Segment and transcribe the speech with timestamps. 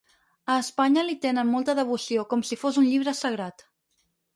[0.53, 3.69] A Espanya li tenen molta devoció, com si fos un llibre sagrat.